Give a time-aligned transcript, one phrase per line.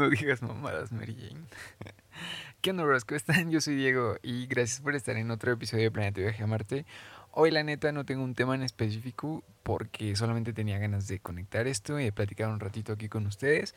[0.00, 1.44] no digas mamadas, Mary Jane.
[2.62, 3.04] ¿Qué onda, bros?
[3.04, 3.50] ¿Cómo están?
[3.50, 6.86] Yo soy Diego y gracias por estar en otro episodio de Planeta Viaje a Marte.
[7.32, 11.66] Hoy, la neta, no tengo un tema en específico porque solamente tenía ganas de conectar
[11.66, 13.74] esto y de platicar un ratito aquí con ustedes.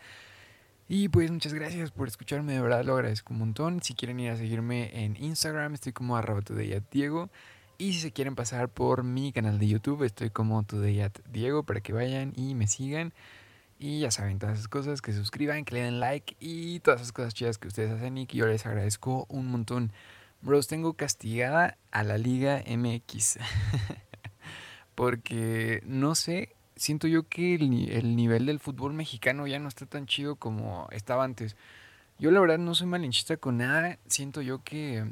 [0.88, 3.84] Y pues muchas gracias por escucharme, de verdad lo agradezco un montón.
[3.84, 6.42] Si quieren ir a seguirme en Instagram, estoy como arroba
[6.90, 7.30] Diego.
[7.78, 10.66] Y si se quieren pasar por mi canal de YouTube, estoy como
[11.30, 13.12] Diego para que vayan y me sigan.
[13.79, 17.11] Y ya saben, todas esas cosas, que suscriban, que le den like y todas esas
[17.11, 19.91] cosas chidas que ustedes hacen y que yo les agradezco un montón.
[20.41, 23.39] Bros, tengo castigada a la Liga MX.
[24.95, 29.85] Porque no sé, siento yo que el, el, nivel del fútbol mexicano ya no está
[29.85, 31.55] tan chido como estaba antes.
[32.19, 35.05] Yo la verdad no soy malinchista con nada, siento yo que,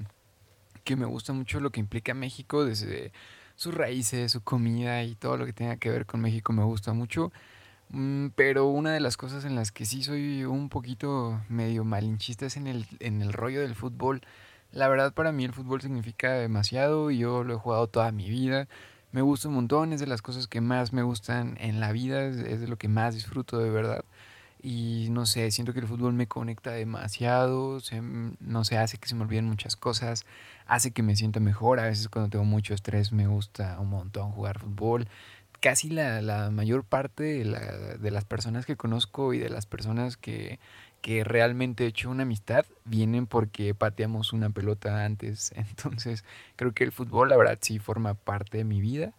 [0.83, 3.11] que me gusta mucho lo que implica México desde
[3.55, 6.93] sus raíces, su comida y todo lo que tenga que ver con México me gusta
[6.93, 7.31] mucho.
[7.93, 12.45] Mm, pero una de las cosas en las que sí soy un poquito medio malinchista
[12.45, 14.21] es en el, en el rollo del fútbol.
[14.71, 18.29] La verdad para mí el fútbol significa demasiado, y yo lo he jugado toda mi
[18.29, 18.67] vida,
[19.11, 22.25] me gusta un montón, es de las cosas que más me gustan en la vida,
[22.25, 24.05] es de lo que más disfruto de verdad.
[24.63, 27.79] Y no sé, siento que el fútbol me conecta demasiado,
[28.39, 30.25] no sé, hace que se me olviden muchas cosas,
[30.67, 34.31] hace que me sienta mejor, a veces cuando tengo mucho estrés me gusta un montón
[34.31, 35.07] jugar fútbol,
[35.61, 39.65] casi la, la mayor parte de, la, de, las personas que conozco y de las
[39.67, 40.59] personas que,
[41.01, 45.53] que realmente he hecho una amistad vienen porque pateamos una pelota antes.
[45.55, 49.13] Entonces creo que el fútbol, la verdad, sí forma parte de mi vida.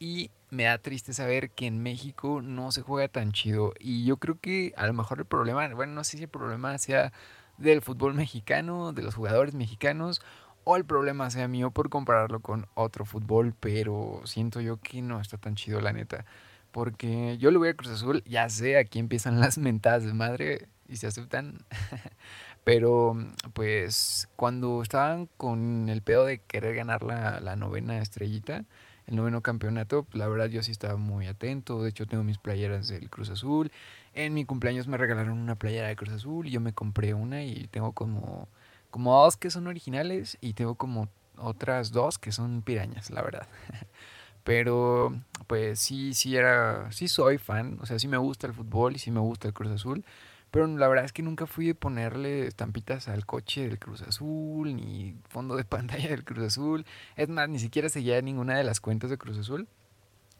[0.00, 3.74] Y me da triste saber que en México no se juega tan chido.
[3.78, 6.76] Y yo creo que a lo mejor el problema, bueno, no sé si el problema
[6.78, 7.12] sea
[7.58, 10.20] del fútbol mexicano, de los jugadores mexicanos,
[10.64, 15.20] o el problema sea mío por compararlo con otro fútbol, pero siento yo que no
[15.20, 16.24] está tan chido la neta.
[16.72, 20.68] Porque yo le voy a Cruz Azul, ya sé, aquí empiezan las mentadas de madre
[20.88, 21.58] y se aceptan.
[22.64, 23.16] pero
[23.52, 28.64] pues cuando estaban con el pedo de querer ganar la, la novena estrellita,
[29.06, 31.82] el noveno campeonato, la verdad yo sí estaba muy atento.
[31.82, 33.70] De hecho tengo mis playeras del Cruz Azul.
[34.14, 37.44] En mi cumpleaños me regalaron una playera de Cruz Azul y yo me compré una
[37.44, 38.48] y tengo como
[38.94, 43.48] como dos que son originales y tengo como otras dos que son pirañas, la verdad.
[44.44, 45.12] Pero
[45.48, 49.00] pues sí, sí era, sí soy fan, o sea, sí me gusta el fútbol y
[49.00, 50.04] sí me gusta el Cruz Azul.
[50.52, 54.76] Pero la verdad es que nunca fui de ponerle estampitas al coche del Cruz Azul,
[54.76, 56.86] ni fondo de pantalla del Cruz Azul.
[57.16, 59.66] Es más, ni siquiera seguía ninguna de las cuentas de Cruz Azul.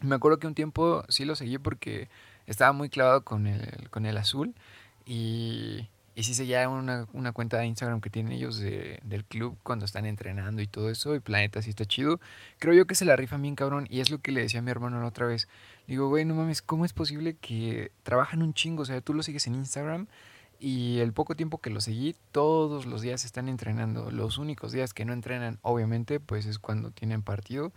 [0.01, 2.09] Me acuerdo que un tiempo sí lo seguí porque
[2.47, 4.55] estaba muy clavado con el, con el azul.
[5.07, 9.59] Y, y sí seguía una, una cuenta de Instagram que tienen ellos de, del club
[9.65, 11.15] cuando están entrenando y todo eso.
[11.17, 12.21] Y Planeta sí está chido.
[12.59, 13.87] Creo yo que se la rifan bien cabrón.
[13.91, 15.49] Y es lo que le decía a mi hermano la otra vez.
[15.89, 18.83] Digo, güey, no mames, ¿cómo es posible que trabajan un chingo?
[18.83, 20.07] O sea, tú lo sigues en Instagram
[20.61, 24.11] y el poco tiempo que lo seguí, todos los días están entrenando.
[24.13, 27.73] Los únicos días que no entrenan, obviamente, pues es cuando tienen partido.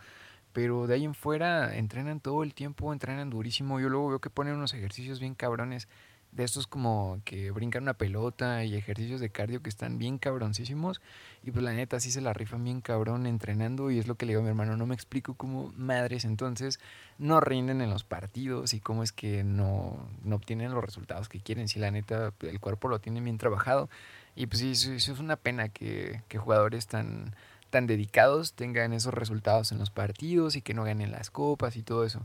[0.54, 3.80] Pero de ahí en fuera entrenan todo el tiempo, entrenan durísimo.
[3.80, 5.88] Yo luego veo que ponen unos ejercicios bien cabrones
[6.32, 11.02] de estos como que brincan una pelota y ejercicios de cardio que están bien cabroncísimos.
[11.44, 14.26] Y pues la neta sí se la rifan bien cabrón entrenando y es lo que
[14.26, 16.80] le digo a mi hermano, no me explico cómo madres entonces
[17.18, 21.40] no rinden en los partidos y cómo es que no, no obtienen los resultados que
[21.40, 23.90] quieren si la neta el cuerpo lo tiene bien trabajado.
[24.36, 27.34] Y pues sí, eso, es una pena que, que jugadores tan,
[27.70, 31.84] tan dedicados tengan esos resultados en los partidos y que no ganen las copas y
[31.84, 32.22] todo eso.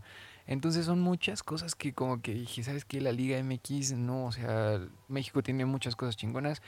[0.46, 3.00] Entonces son muchas cosas que como que dije, ¿sabes qué?
[3.00, 6.62] La Liga MX, no, o sea, México tiene muchas cosas chingonas,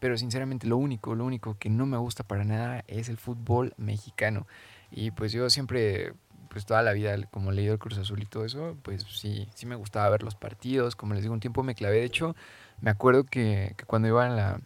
[0.00, 3.74] pero sinceramente lo único, lo único que no me gusta para nada es el fútbol
[3.76, 4.46] mexicano.
[4.90, 6.14] Y pues yo siempre,
[6.48, 9.66] pues toda la vida, como leído el Cruz Azul y todo eso, pues sí, sí
[9.66, 12.34] me gustaba ver los partidos, como les digo, un tiempo me clavé, de hecho,
[12.80, 14.60] me acuerdo que, que cuando iba en la,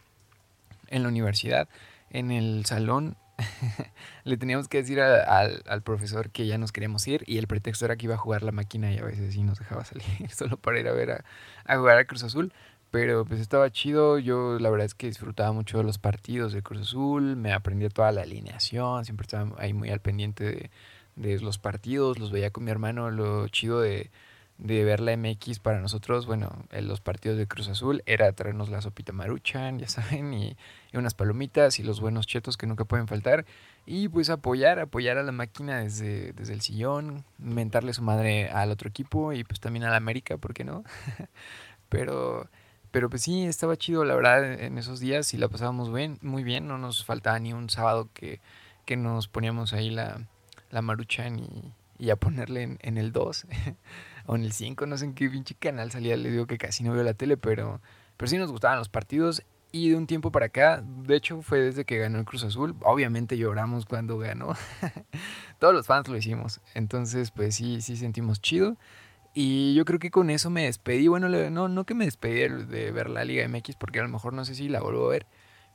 [0.89, 1.69] en la universidad,
[2.11, 3.17] en el salón
[4.25, 7.97] le teníamos que decir al profesor que ya nos queríamos ir y el pretexto era
[7.97, 10.05] que iba a jugar la máquina y a veces sí nos dejaba salir
[10.35, 11.25] solo para ir a ver
[11.67, 12.53] a, jugar a Cruz Azul.
[12.91, 16.63] Pero pues estaba chido, yo la verdad es que disfrutaba mucho de los partidos de
[16.63, 20.71] Cruz Azul, me aprendía toda la alineación, siempre estaba ahí muy al pendiente de,
[21.17, 24.13] de los partidos, los veía con mi hermano, lo chido de,
[24.59, 28.69] de ver la MX para nosotros, bueno, en los partidos de Cruz Azul era traernos
[28.71, 30.57] la sopita maruchan, ya saben, y,
[30.93, 33.45] unas palomitas y los buenos chetos que nunca pueden faltar.
[33.85, 38.71] Y pues apoyar, apoyar a la máquina desde, desde el sillón, mentarle su madre al
[38.71, 40.85] otro equipo y pues también a la América, ¿por qué no?
[41.89, 42.49] pero,
[42.93, 46.45] pero pues sí, estaba chido, la verdad, en esos días y la pasábamos bien, muy
[46.45, 48.41] bien, no nos faltaba ni un sábado que,
[48.87, 50.21] que nos poníamos ahí la,
[50.71, 53.47] la maruchan y y a ponerle en, el 2
[54.27, 56.83] o en el 5, no sé en qué pinche canal salía, le digo que casi
[56.85, 57.81] no veo la tele, pero,
[58.17, 59.43] pero sí nos gustaban los partidos
[59.73, 62.77] y de un tiempo para acá, de hecho fue desde que ganó el Cruz Azul,
[62.83, 64.55] obviamente lloramos cuando ganó,
[65.59, 68.77] todos los fans lo hicimos, entonces pues sí, sí sentimos chido.
[69.37, 71.09] Y yo creo que con eso me despedí.
[71.09, 74.33] Bueno, no, no que me despedí de ver la Liga MX, porque a lo mejor
[74.33, 75.27] no sé si la vuelvo a ver.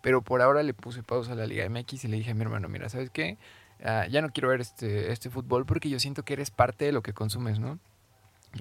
[0.01, 2.41] Pero por ahora le puse pausa a la Liga MX y le dije a mi
[2.41, 3.37] hermano, mira, ¿sabes qué?
[3.83, 6.91] Ah, ya no quiero ver este, este fútbol porque yo siento que eres parte de
[6.91, 7.79] lo que consumes, ¿no?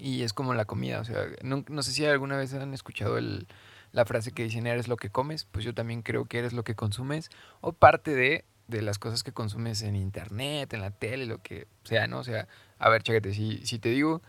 [0.01, 3.17] Y es como la comida, o sea, no, no sé si alguna vez han escuchado
[3.17, 3.47] el,
[3.93, 6.63] la frase que dicen eres lo que comes, pues yo también creo que eres lo
[6.63, 7.31] que consumes
[7.61, 11.67] o parte de, de las cosas que consumes en internet, en la tele, lo que
[11.85, 12.19] sea, ¿no?
[12.19, 12.49] O sea,
[12.79, 14.23] a ver, chécate, si, si te digo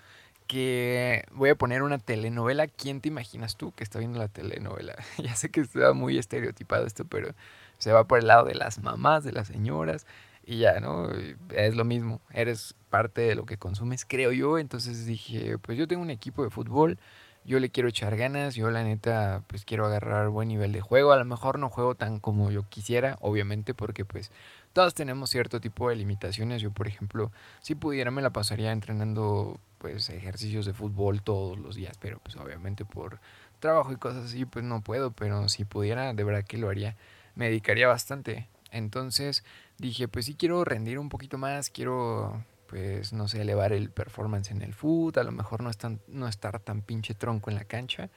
[0.48, 4.96] que voy a poner una telenovela, ¿quién te imaginas tú que está viendo la telenovela?
[5.18, 7.36] ya sé que está muy estereotipado esto, pero
[7.78, 10.08] se va por el lado de las mamás, de las señoras,
[10.50, 11.08] y ya, ¿no?
[11.52, 15.88] Es lo mismo, eres parte de lo que consumes, creo yo, entonces dije, pues yo
[15.88, 16.98] tengo un equipo de fútbol,
[17.46, 21.12] yo le quiero echar ganas, yo la neta pues quiero agarrar buen nivel de juego,
[21.12, 24.32] a lo mejor no juego tan como yo quisiera, obviamente porque pues
[24.74, 27.32] todos tenemos cierto tipo de limitaciones, yo por ejemplo
[27.62, 32.36] si pudiera me la pasaría entrenando pues ejercicios de fútbol todos los días, pero pues
[32.38, 33.20] obviamente por
[33.60, 36.96] trabajo y cosas así pues no puedo, pero si pudiera de verdad que lo haría,
[37.36, 38.48] me dedicaría bastante.
[38.72, 39.44] Entonces
[39.80, 44.52] dije pues sí quiero rendir un poquito más, quiero pues, no sé, elevar el performance
[44.52, 45.72] en el foot, a lo mejor no,
[46.08, 48.10] no estar tan pinche tronco en la cancha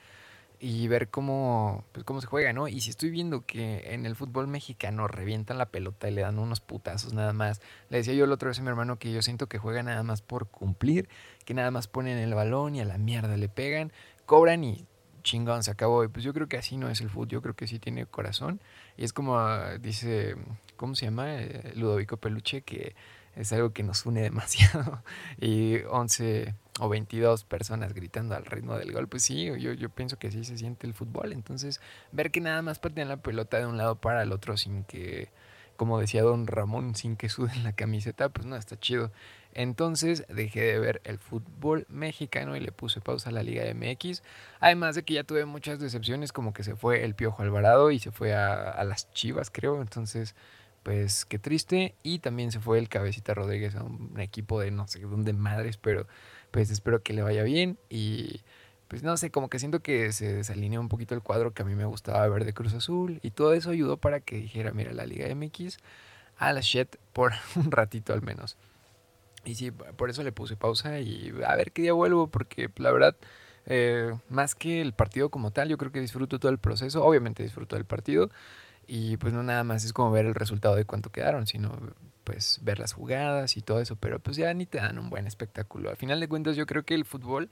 [0.59, 2.67] y ver cómo, pues, cómo se juega, ¿no?
[2.67, 6.39] Y si estoy viendo que en el fútbol mexicano revientan la pelota y le dan
[6.39, 9.21] unos putazos nada más, le decía yo la otra vez a mi hermano que yo
[9.21, 11.09] siento que juega nada más por cumplir,
[11.45, 13.91] que nada más ponen el balón y a la mierda le pegan,
[14.25, 14.85] cobran y
[15.23, 16.03] chingón, se acabó.
[16.03, 18.05] Y pues yo creo que así no es el fútbol, yo creo que sí tiene
[18.05, 18.61] corazón.
[18.95, 19.39] Y es como
[19.81, 20.35] dice,
[20.75, 21.35] ¿cómo se llama?
[21.41, 22.95] Eh, Ludovico Peluche, que
[23.35, 25.03] es algo que nos une demasiado.
[25.39, 30.17] y 11 o 22 personas gritando al ritmo del gol, pues sí, yo, yo pienso
[30.17, 31.33] que sí se siente el fútbol.
[31.33, 31.81] Entonces,
[32.11, 35.29] ver que nada más patean la pelota de un lado para el otro sin que,
[35.77, 39.11] como decía don Ramón, sin que suden la camiseta, pues no, está chido.
[39.55, 44.23] Entonces dejé de ver el fútbol mexicano y le puse pausa a la Liga MX.
[44.59, 47.99] Además de que ya tuve muchas decepciones, como que se fue el Piojo Alvarado y
[47.99, 49.79] se fue a, a las Chivas, creo.
[49.79, 50.35] Entonces
[50.83, 51.95] pues qué triste.
[52.03, 55.77] Y también se fue el Cabecita Rodríguez a un equipo de no sé dónde madres,
[55.77, 56.07] pero
[56.51, 57.77] pues espero que le vaya bien.
[57.89, 58.41] Y
[58.87, 61.65] pues no sé, como que siento que se desalineó un poquito el cuadro que a
[61.65, 63.19] mí me gustaba ver de Cruz Azul.
[63.23, 65.77] Y todo eso ayudó para que dijera, mira, la Liga MX
[66.37, 68.57] a la shit por un ratito al menos.
[69.45, 72.91] Y sí, por eso le puse pausa y a ver qué día vuelvo, porque la
[72.91, 73.15] verdad,
[73.65, 77.03] eh, más que el partido como tal, yo creo que disfruto todo el proceso.
[77.03, 78.29] Obviamente disfruto del partido,
[78.87, 81.71] y pues no nada más es como ver el resultado de cuánto quedaron, sino
[82.23, 85.27] pues ver las jugadas y todo eso, pero pues ya ni te dan un buen
[85.27, 85.89] espectáculo.
[85.89, 87.49] Al final de cuentas yo creo que el fútbol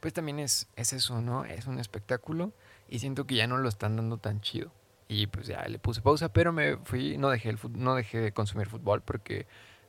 [0.00, 1.44] pues también es, es eso, ¿no?
[1.44, 2.52] Es un espectáculo
[2.88, 4.72] y siento que ya no lo están dando tan chido.
[5.08, 8.32] Y pues ya le puse pausa, pero me fui, no dejé, el, no dejé de
[8.32, 9.46] consumir fútbol porque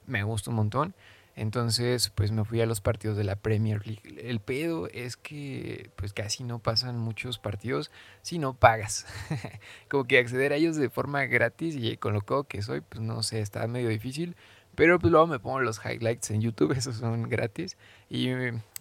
[0.07, 0.95] me gusta un montón.
[1.39, 4.01] Entonces, pues me fui a los partidos de la Premier League.
[4.29, 7.91] El pedo es que pues casi no pasan muchos partidos
[8.21, 9.05] si no pagas.
[9.89, 13.23] Como que acceder a ellos de forma gratis y con lo que soy, pues no
[13.23, 14.35] sé, está medio difícil.
[14.75, 17.77] Pero pues luego me pongo los highlights en YouTube, esos son gratis.
[18.09, 18.31] Y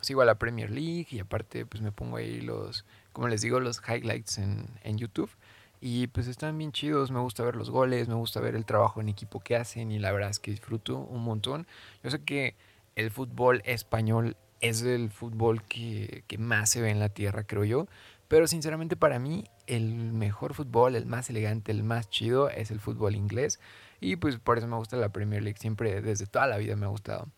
[0.03, 3.61] sigo a la Premier League y aparte pues me pongo ahí los, como les digo,
[3.61, 5.31] los highlights en, en YouTube.
[5.81, 9.01] Y pues están bien chidos, me gusta ver los goles, me gusta ver el trabajo
[9.01, 11.67] en equipo que hacen y la verdad es que disfruto un montón.
[12.03, 12.57] Yo sé que
[12.97, 17.87] el fútbol español es el fútbol que, más se ve en la tierra, creo yo.
[18.27, 22.81] Pero sinceramente para mí el mejor fútbol, el más elegante, el más chido es el
[22.81, 23.61] fútbol inglés.
[24.01, 26.87] Y pues por eso me gusta la Premier League, siempre desde toda la vida me
[26.87, 27.29] ha gustado.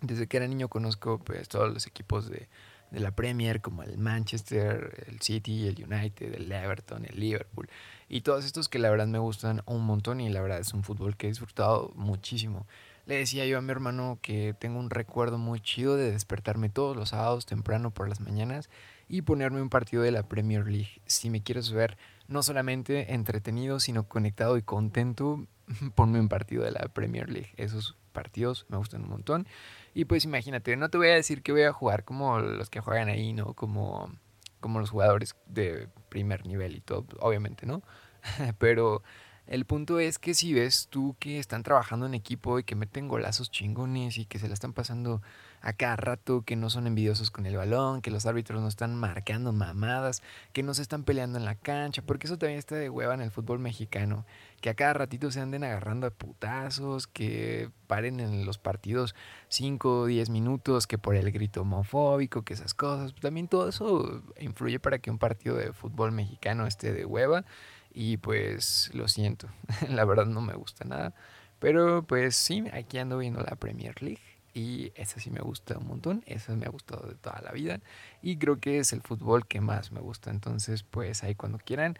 [0.00, 2.48] Desde que era niño conozco pues todos los equipos de,
[2.90, 7.68] de la Premier, como el Manchester, el City, el United, el Everton, el Liverpool,
[8.08, 10.82] y todos estos que la verdad me gustan un montón y la verdad es un
[10.82, 12.66] fútbol que he disfrutado muchísimo.
[13.06, 16.94] Le decía yo a mi hermano que tengo un recuerdo muy chido de despertarme todos
[16.94, 18.68] los sábados temprano por las mañanas
[19.08, 21.00] y ponerme un partido de la Premier League.
[21.06, 21.96] Si me quieres ver
[22.28, 25.46] no solamente entretenido, sino conectado y contento,
[25.96, 27.52] ponme un partido de la Premier League.
[27.56, 29.46] Esos partidos me gustan un montón.
[29.94, 32.80] Y pues imagínate, no te voy a decir que voy a jugar como los que
[32.80, 33.54] juegan ahí, ¿no?
[33.54, 34.12] Como,
[34.60, 37.82] como los jugadores de primer nivel y todo, obviamente, ¿no?
[38.58, 39.02] Pero
[39.48, 43.08] El punto es que si ves tú que están trabajando en equipo y que meten
[43.08, 45.22] golazos chingones y que se la están pasando
[45.60, 48.94] a cada rato, que no son envidiosos con el balón, que los árbitros no están
[48.94, 50.22] marcando mamadas,
[50.52, 53.20] que no se están peleando en la cancha, porque eso también está de hueva en
[53.20, 54.24] el fútbol mexicano,
[54.60, 59.14] que a cada ratito se anden agarrando a putazos, que paren en los partidos
[59.48, 64.22] 5 o 10 minutos, que por el grito homofóbico, que esas cosas, también todo eso
[64.40, 67.44] influye para que un partido de fútbol mexicano esté de hueva
[67.92, 69.48] y pues lo siento,
[69.88, 71.14] la verdad no me gusta nada.
[71.58, 74.27] Pero pues sí, aquí ando viendo la Premier League
[74.58, 77.80] y esa sí me gusta un montón, esa me ha gustado de toda la vida
[78.22, 80.30] y creo que es el fútbol que más me gusta.
[80.30, 81.96] Entonces pues ahí cuando quieran,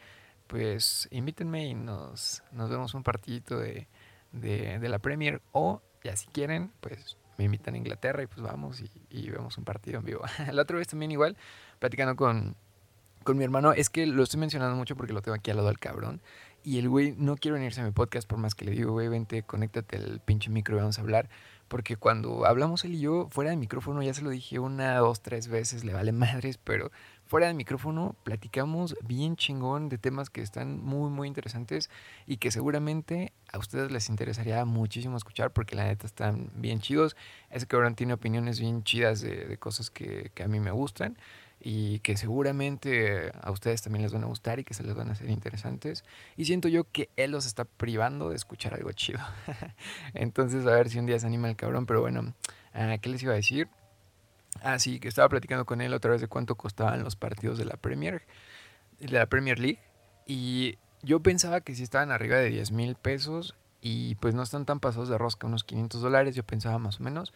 [0.49, 3.87] pues invítenme y nos, nos vemos un partidito de,
[4.33, 8.83] de, la Premier o ya si quieren, pues me invitan a Inglaterra y pues vamos
[9.11, 10.23] y, vemos un partido en vivo.
[10.53, 11.37] la otra vez también igual,
[11.79, 12.57] platicando con,
[13.23, 15.69] con mi hermano, es que lo estoy mencionando mucho porque lo tengo aquí al lado
[15.69, 16.21] del cabrón.
[16.65, 19.09] Y el güey no quiere venirse a mi podcast por más que le digo, güey,
[19.09, 21.29] vente, conéctate el pinche micro y vamos a hablar.
[21.69, 25.21] Porque cuando hablamos él y yo, fuera de micrófono, ya se lo dije una, dos,
[25.21, 26.91] tres veces, le vale madres, pero
[27.27, 31.91] fuera de micrófono platicamos bien chingón de temas que están muy, muy interesantes
[32.27, 37.17] y que seguramente a ustedes les interesaría muchísimo escuchar porque la neta están bien chidos.
[37.51, 41.19] Ese cabrón tiene opiniones bien chidas de, de cosas que, que a mí me gustan
[41.61, 45.09] y que seguramente a ustedes también les van a gustar y que se les van
[45.09, 46.05] a hacer interesantes.
[46.37, 49.21] Y siento yo que él los está privando de escuchar algo chido.
[50.15, 51.87] Entonces, a ver si un día se anima el cabrón.
[51.87, 52.35] Pero bueno,
[52.75, 53.69] ah, ¿qué les iba a decir?
[54.63, 57.65] Ah, sí, que estaba platicando con él otra vez de cuánto costaban los partidos de
[57.65, 58.23] la Premier,
[59.01, 59.81] de la Premier League.
[60.27, 64.65] Y yo pensaba que si estaban arriba de 10 mil pesos y pues no están
[64.65, 67.33] tan pasados de rosca, unos 500 dólares, yo pensaba más o menos.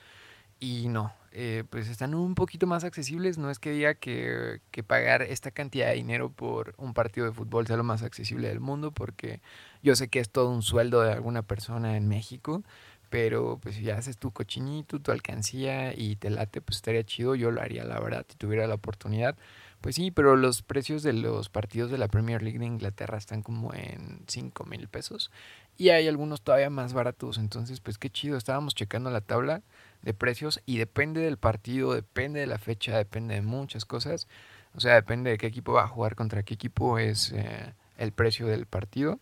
[0.63, 3.37] Y no, eh, pues están un poquito más accesibles.
[3.37, 7.33] No es que diga que, que, pagar esta cantidad de dinero por un partido de
[7.33, 9.41] fútbol sea lo más accesible del mundo, porque
[9.83, 12.63] yo sé que es todo un sueldo de alguna persona en México,
[13.11, 17.35] pero pues si haces tu cochinito, tu alcancía y te late, pues estaría chido.
[17.35, 19.37] Yo lo haría, la verdad, si tuviera la oportunidad.
[19.81, 23.43] Pues sí, pero los precios de los partidos de la Premier League de Inglaterra están
[23.43, 25.33] como en 5 mil pesos.
[25.77, 27.37] Y hay algunos todavía más baratos.
[27.39, 28.37] Entonces, pues qué chido.
[28.37, 29.63] Estábamos checando la tabla
[30.03, 34.29] de precios y depende del partido, depende de la fecha, depende de muchas cosas.
[34.75, 38.13] O sea, depende de qué equipo va a jugar contra qué equipo es eh, el
[38.13, 39.21] precio del partido,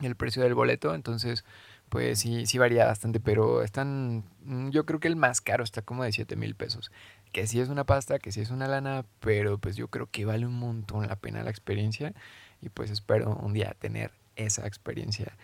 [0.00, 0.94] el precio del boleto.
[0.94, 1.44] Entonces,
[1.88, 5.82] pues sí, sí varía bastante, pero están, mm, yo creo que el más caro está
[5.82, 6.90] como de 7 mil pesos.
[7.32, 10.24] Que sí es una pasta, que sí es una lana, pero pues yo creo que
[10.24, 12.14] vale un montón la pena la experiencia
[12.62, 15.36] y pues espero un día tener esa experiencia.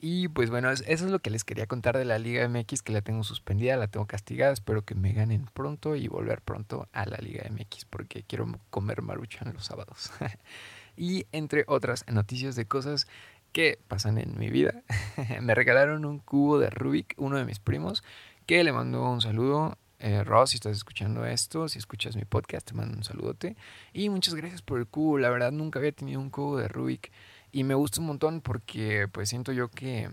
[0.00, 2.92] Y pues bueno, eso es lo que les quería contar de la Liga MX, que
[2.92, 7.04] la tengo suspendida, la tengo castigada, espero que me ganen pronto y volver pronto a
[7.04, 10.12] la Liga MX, porque quiero comer maruchan los sábados.
[10.96, 13.08] y entre otras noticias de cosas
[13.50, 14.82] que pasan en mi vida,
[15.42, 18.04] me regalaron un cubo de Rubik, uno de mis primos,
[18.46, 19.78] que le mando un saludo.
[20.00, 23.56] Eh, Ross, si estás escuchando esto, si escuchas mi podcast, te mando un saludote.
[23.92, 27.10] Y muchas gracias por el cubo, la verdad nunca había tenido un cubo de Rubik.
[27.52, 30.10] Y me gusta un montón porque pues siento yo que,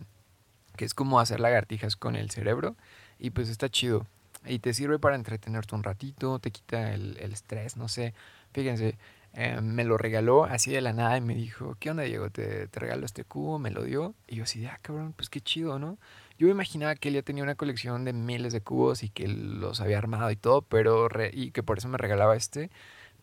[0.77, 2.75] que es como hacer lagartijas con el cerebro
[3.19, 4.07] y pues está chido.
[4.45, 8.13] Y te sirve para entretenerte un ratito, te quita el, el estrés, no sé.
[8.53, 8.97] Fíjense,
[9.37, 12.29] eh, me lo regaló así de la nada y me dijo, ¿qué onda Diego?
[12.29, 14.15] Te, te regalo este cubo, me lo dio.
[14.27, 15.97] Y yo así, ah, cabrón, pues qué chido, ¿no?
[16.39, 19.81] Yo imaginaba que él ya tenía una colección de miles de cubos y que los
[19.81, 22.71] había armado y todo, pero y que por eso me regalaba este.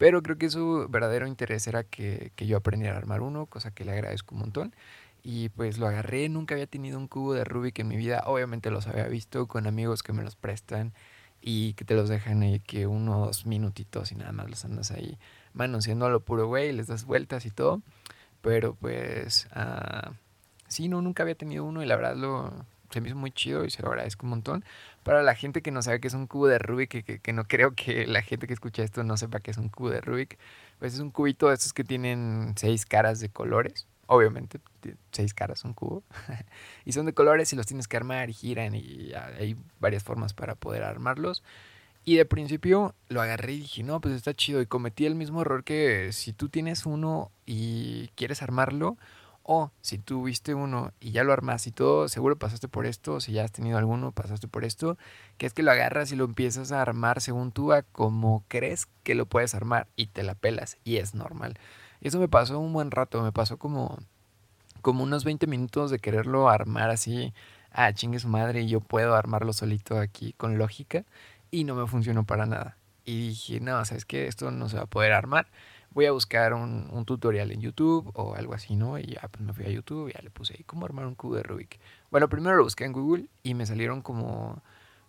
[0.03, 3.71] Pero creo que su verdadero interés era que, que yo aprendiera a armar uno, cosa
[3.71, 4.75] que le agradezco un montón.
[5.23, 8.25] Y pues lo agarré, nunca había tenido un cubo de Rubik en mi vida.
[8.27, 10.93] Obviamente los había visto con amigos que me los prestan
[11.41, 15.19] y que te los dejan ahí que unos minutitos y nada más los andas ahí
[15.55, 17.81] manoseando a lo puro güey, les das vueltas y todo.
[18.41, 20.11] Pero pues, uh,
[20.67, 22.53] sí, no, nunca había tenido uno y la verdad lo,
[22.91, 24.65] se me hizo muy chido y se lo agradezco un montón.
[25.03, 27.45] Para la gente que no sabe qué es un cubo de Rubik, que, que, no
[27.49, 30.39] creo que la gente que escucha esto no sepa qué es un cubo de Rubik,
[30.79, 33.87] pues es un cubito de estos que tienen seis caras de colores.
[34.07, 34.61] Obviamente,
[35.11, 36.03] seis caras un cubo.
[36.85, 40.35] y son de colores y los tienes que armar y giran y hay varias formas
[40.35, 41.43] para poder armarlos.
[42.05, 44.61] Y de principio lo agarré y dije, no, pues está chido.
[44.61, 48.97] Y cometí el mismo error que si tú tienes uno y quieres armarlo,
[49.45, 53.33] o si tuviste uno y ya lo armas y todo, seguro pasaste por esto, si
[53.33, 54.97] ya has tenido alguno, pasaste por esto,
[55.39, 58.89] que es que lo agarras y lo empiezas a armar según tú a como crees
[59.03, 61.59] que lo puedes armar y te la pelas y es normal.
[62.01, 63.99] Eso me pasó un buen rato, me pasó como,
[64.81, 67.33] como unos 20 minutos de quererlo armar así,
[67.71, 71.05] ah, chingue su madre, yo puedo armarlo solito aquí con lógica
[71.51, 72.77] y no me funcionó para nada.
[73.05, 74.29] Y dije, no, ¿sabes qué?
[74.29, 75.49] Esto no se va a poder armar
[75.95, 78.99] voy a buscar un, tutorial en YouTube o algo así, ¿no?
[78.99, 81.15] Y ya pues me fui a YouTube y ya le puse ahí cómo armar un
[81.15, 81.79] cubo de Rubik.
[82.11, 84.63] Bueno, primero lo busqué en Google y me salieron como,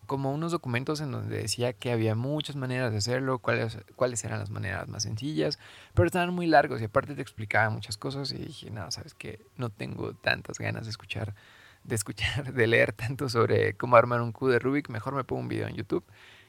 [0.06, 4.40] como unos documentos en donde decía que había muchas maneras de hacerlo, cuáles, cuáles eran
[4.40, 5.60] las maneras más sencillas,
[5.94, 9.40] pero estaban muy largos y aparte te explicaba muchas cosas y dije, no, sabes que
[9.58, 11.36] no tengo tantas ganas de escuchar,
[11.84, 15.42] de escuchar, de leer tanto sobre cómo armar un cubo de Rubik, mejor me pongo
[15.42, 16.04] un video en YouTube.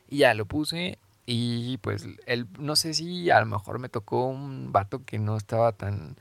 [0.08, 4.26] Y ya lo puse y pues él, no sé si a lo mejor me tocó
[4.26, 6.16] un vato que no estaba tan,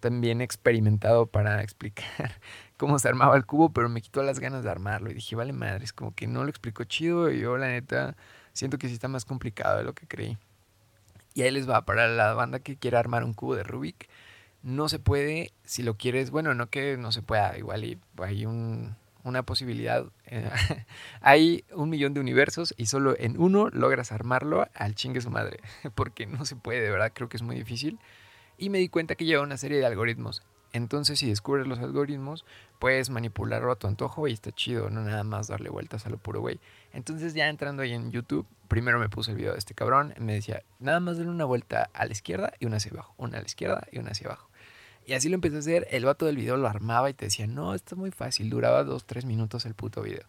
[0.00, 2.40] tan bien experimentado para explicar
[2.76, 5.10] cómo se armaba el cubo, pero me quitó las ganas de armarlo.
[5.10, 8.16] Y dije, vale madre, es como que no lo explicó chido y yo la neta
[8.52, 10.38] siento que sí está más complicado de lo que creí.
[11.34, 14.08] Y ahí les va, para la banda que quiera armar un cubo de Rubik,
[14.62, 18.46] no se puede, si lo quieres, bueno, no que no se pueda, igual y hay
[18.46, 18.96] un,
[19.26, 20.06] una posibilidad.
[20.26, 20.48] Eh,
[21.20, 25.58] hay un millón de universos y solo en uno logras armarlo al chingue su madre.
[25.94, 27.98] Porque no se puede, de verdad, creo que es muy difícil.
[28.56, 30.42] Y me di cuenta que lleva una serie de algoritmos.
[30.72, 32.44] Entonces, si descubres los algoritmos,
[32.78, 36.18] puedes manipularlo a tu antojo y está chido, no nada más darle vueltas a lo
[36.18, 36.60] puro güey.
[36.92, 40.34] Entonces, ya entrando ahí en YouTube, primero me puse el video de este cabrón, me
[40.34, 43.40] decía, nada más darle una vuelta a la izquierda y una hacia abajo, una a
[43.40, 44.50] la izquierda y una hacia abajo.
[45.06, 47.46] Y así lo empecé a hacer, el vato del video lo armaba y te decía,
[47.46, 50.24] no, esto es muy fácil, duraba dos, tres minutos el puto video.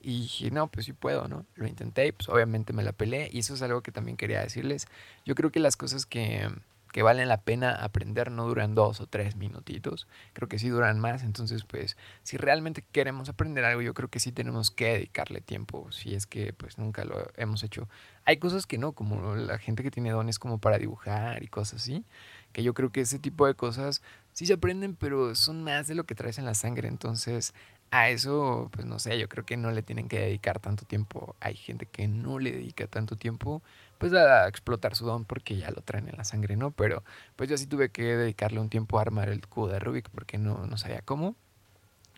[0.00, 1.44] Y dije, no, pues sí puedo, ¿no?
[1.56, 3.28] Lo intenté y pues obviamente me la pelé.
[3.32, 4.86] Y eso es algo que también quería decirles.
[5.26, 6.48] Yo creo que las cosas que,
[6.92, 10.06] que valen la pena aprender no duran dos o tres minutitos.
[10.32, 11.22] Creo que sí duran más.
[11.22, 15.92] Entonces, pues, si realmente queremos aprender algo, yo creo que sí tenemos que dedicarle tiempo.
[15.92, 17.88] Si es que, pues, nunca lo hemos hecho.
[18.24, 21.82] Hay cosas que no, como la gente que tiene dones como para dibujar y cosas
[21.82, 22.04] así.
[22.52, 24.02] Que yo creo que ese tipo de cosas
[24.40, 26.88] sí se aprenden, pero son más de lo que traes en la sangre.
[26.88, 27.52] Entonces,
[27.90, 31.36] a eso, pues no sé, yo creo que no le tienen que dedicar tanto tiempo.
[31.40, 33.60] Hay gente que no le dedica tanto tiempo,
[33.98, 36.70] pues a explotar su don porque ya lo traen en la sangre, ¿no?
[36.70, 37.04] Pero
[37.36, 40.38] pues yo sí tuve que dedicarle un tiempo a armar el cubo de Rubik porque
[40.38, 41.36] no, no sabía cómo.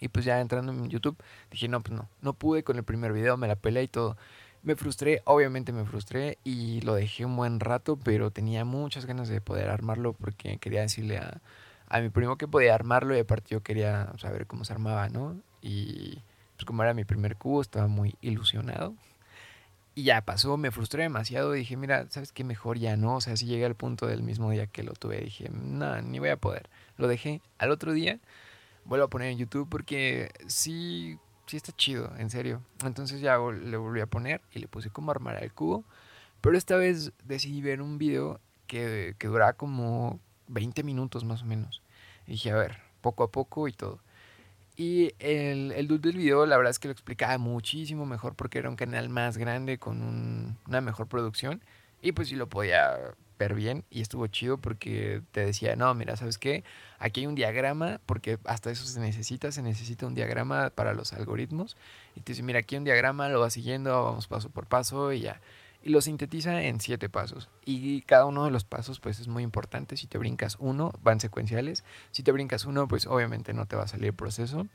[0.00, 1.16] Y pues ya entrando en YouTube,
[1.50, 4.16] dije, no, pues no, no pude con el primer video, me la peleé y todo.
[4.62, 9.28] Me frustré, obviamente me frustré y lo dejé un buen rato, pero tenía muchas ganas
[9.28, 11.40] de poder armarlo porque quería decirle a,
[11.92, 15.36] a mi primo que podía armarlo y aparte yo quería saber cómo se armaba, ¿no?
[15.60, 16.22] Y
[16.56, 18.94] pues como era mi primer cubo, estaba muy ilusionado.
[19.94, 21.52] Y ya pasó, me frustré demasiado.
[21.52, 22.44] Dije, mira, ¿sabes qué?
[22.44, 23.16] Mejor ya no.
[23.16, 26.18] O sea, si llegué al punto del mismo día que lo tuve, dije, no, ni
[26.18, 26.70] voy a poder.
[26.96, 27.42] Lo dejé.
[27.58, 28.18] Al otro día,
[28.86, 32.62] vuelvo a poner en YouTube porque sí, sí está chido, en serio.
[32.86, 35.84] Entonces ya le volví a poner y le puse cómo armar el cubo.
[36.40, 40.20] Pero esta vez decidí ver un video que, que duraba como
[40.52, 41.82] 20 minutos más o menos.
[42.26, 43.98] Y dije, a ver, poco a poco y todo.
[44.76, 48.58] Y el, el dude del video, la verdad es que lo explicaba muchísimo mejor porque
[48.58, 51.62] era un canal más grande con una mejor producción.
[52.00, 52.96] Y pues sí lo podía
[53.38, 56.64] ver bien y estuvo chido porque te decía, no, mira, ¿sabes qué?
[56.98, 61.12] Aquí hay un diagrama, porque hasta eso se necesita, se necesita un diagrama para los
[61.12, 61.76] algoritmos.
[62.16, 65.12] Y te dice, mira, aquí hay un diagrama, lo vas siguiendo, vamos paso por paso
[65.12, 65.40] y ya
[65.82, 67.48] y lo sintetiza en siete pasos.
[67.64, 69.96] Y cada uno de los pasos pues es muy importante.
[69.96, 71.84] Si te brincas uno, van secuenciales.
[72.10, 74.66] Si te brincas uno, pues obviamente no te va a salir el proceso.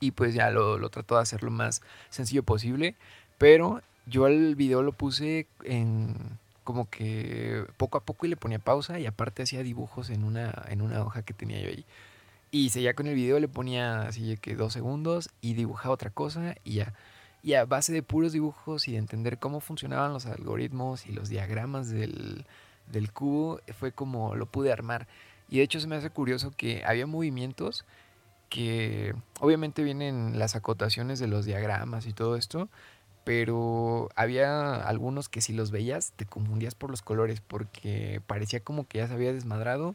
[0.00, 2.96] Y pues ya lo, lo trato de hacer lo más sencillo posible.
[3.38, 8.58] Pero yo el video lo puse en como que poco a poco y le ponía
[8.58, 11.84] pausa y aparte hacía dibujos en una, en una hoja que tenía yo ahí.
[12.50, 16.56] Y seguía con el video, le ponía así que dos segundos y dibujaba otra cosa
[16.64, 16.92] y ya.
[17.46, 21.28] Y a base de puros dibujos y de entender cómo funcionaban los algoritmos y los
[21.28, 22.44] diagramas del,
[22.90, 25.06] del cubo, fue como lo pude armar.
[25.48, 27.84] Y de hecho se me hace curioso que había movimientos
[28.48, 32.68] que obviamente vienen las acotaciones de los diagramas y todo esto,
[33.22, 38.88] pero había algunos que si los veías te confundías por los colores porque parecía como
[38.88, 39.94] que ya se había desmadrado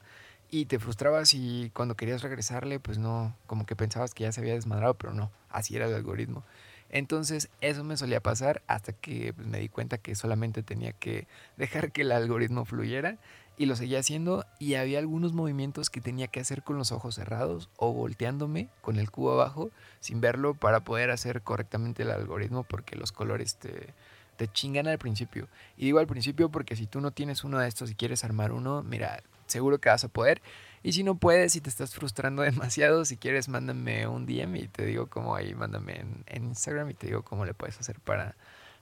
[0.50, 4.40] y te frustrabas y cuando querías regresarle pues no, como que pensabas que ya se
[4.40, 6.46] había desmadrado, pero no, así era el algoritmo.
[6.92, 11.28] Entonces eso me solía pasar hasta que pues, me di cuenta que solamente tenía que
[11.58, 13.18] dejar que el algoritmo fluyera
[13.58, 17.16] y lo seguía haciendo y había algunos movimientos que tenía que hacer con los ojos
[17.16, 22.64] cerrados o volteándome con el cubo abajo sin verlo para poder hacer correctamente el algoritmo
[22.64, 23.94] porque los colores te,
[24.38, 25.48] te chingan al principio.
[25.78, 28.52] Y digo al principio porque si tú no tienes uno de estos y quieres armar
[28.52, 30.42] uno, mira, seguro que vas a poder.
[30.84, 34.68] Y si no puedes, si te estás frustrando demasiado, si quieres, mándame un DM y
[34.68, 38.36] te digo cómo ahí, mándame en, Instagram y te digo cómo le puedes hacer para,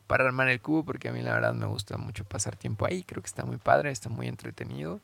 [0.07, 3.03] para armar el cubo, porque a mí la verdad me gusta mucho pasar tiempo ahí,
[3.03, 5.01] creo que está muy padre, está muy entretenido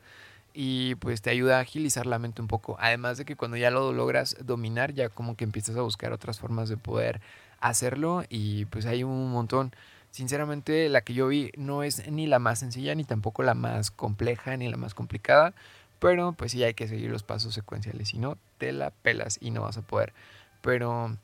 [0.53, 2.77] y pues te ayuda a agilizar la mente un poco.
[2.79, 6.39] Además de que cuando ya lo logras dominar, ya como que empiezas a buscar otras
[6.39, 7.19] formas de poder
[7.59, 9.73] hacerlo y pues hay un montón
[10.15, 13.91] Sinceramente, la que yo vi no es ni la más sencilla, ni tampoco la más
[13.91, 15.53] compleja, ni la más complicada.
[15.99, 18.09] Pero pues sí hay que seguir los pasos secuenciales.
[18.09, 20.13] Si no, te la pelas y no vas a poder.
[20.61, 21.17] Pero,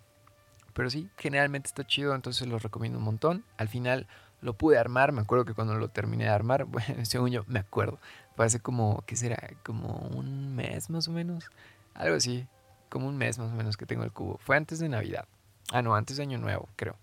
[0.73, 3.43] pero sí, generalmente está chido, entonces lo recomiendo un montón.
[3.57, 4.07] Al final
[4.41, 7.59] lo pude armar, me acuerdo que cuando lo terminé de armar, bueno, según yo me
[7.59, 7.99] acuerdo,
[8.35, 9.49] fue hace como, ¿qué será?
[9.63, 11.45] Como un mes más o menos.
[11.93, 12.47] Algo así,
[12.89, 14.37] como un mes más o menos que tengo el cubo.
[14.39, 15.27] Fue antes de Navidad.
[15.71, 16.97] Ah, no, antes de Año Nuevo, creo.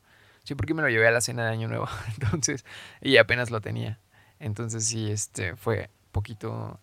[0.44, 1.88] Sí, porque me lo llevé a la cena de Año Nuevo.
[2.20, 2.64] Entonces,
[3.00, 3.98] y apenas lo tenía.
[4.40, 6.78] Entonces sí, este fue poquito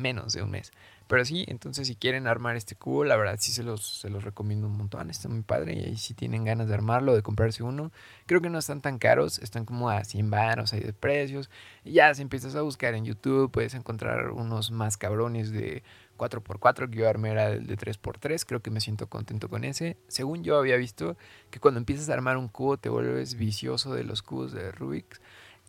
[0.00, 0.72] menos de un mes.
[1.10, 4.22] Pero sí, entonces si quieren armar este cubo, la verdad sí se los, se los
[4.22, 5.10] recomiendo un montón.
[5.10, 5.72] Está muy padre.
[5.72, 7.90] Y si tienen ganas de armarlo, de comprarse uno,
[8.26, 9.40] creo que no están tan caros.
[9.40, 11.50] Están como a 100 baros ahí de precios.
[11.84, 15.82] Y ya si empiezas a buscar en YouTube, puedes encontrar unos más cabrones de
[16.16, 18.44] 4x4 que yo armé era el de 3x3.
[18.46, 19.96] Creo que me siento contento con ese.
[20.06, 21.16] Según yo había visto
[21.50, 25.20] que cuando empiezas a armar un cubo te vuelves vicioso de los cubos de Rubik.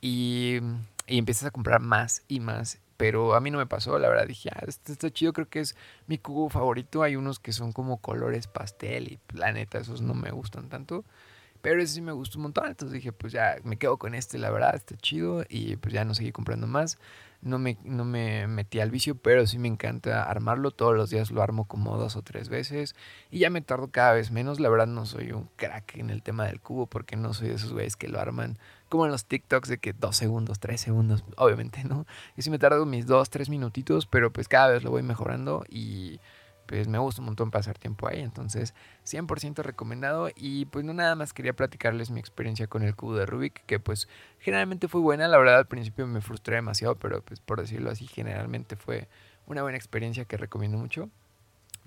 [0.01, 0.59] Y,
[1.07, 4.27] y empiezas a comprar más y más pero a mí no me pasó, la verdad
[4.27, 7.01] dije, ah, este está chido, creo que es mi cubo favorito.
[7.01, 11.03] Hay unos que son como colores pastel y la neta, esos no me gustan tanto.
[11.63, 14.37] Pero ese sí me gustó un montón, entonces dije, pues ya me quedo con este,
[14.37, 15.43] la verdad, está chido.
[15.49, 16.99] Y pues ya no seguí comprando más.
[17.41, 20.69] No me, no me metí al vicio, pero sí me encanta armarlo.
[20.69, 22.95] Todos los días lo armo como dos o tres veces.
[23.31, 24.59] Y ya me tardo cada vez menos.
[24.59, 27.55] La verdad no soy un crack en el tema del cubo, porque no soy de
[27.55, 28.59] esos güeyes que lo arman
[28.91, 32.05] como en los TikToks de que dos segundos, tres segundos, obviamente, ¿no?
[32.35, 35.63] Y sí me tardo mis dos, tres minutitos, pero pues cada vez lo voy mejorando
[35.69, 36.19] y
[36.65, 38.19] pues me gusta un montón pasar tiempo ahí.
[38.19, 38.73] Entonces,
[39.05, 40.29] 100% recomendado.
[40.35, 43.79] Y pues no nada más quería platicarles mi experiencia con el cubo de Rubik, que
[43.79, 45.29] pues generalmente fue buena.
[45.29, 49.07] La verdad al principio me frustré demasiado, pero pues por decirlo así, generalmente fue
[49.47, 51.09] una buena experiencia que recomiendo mucho.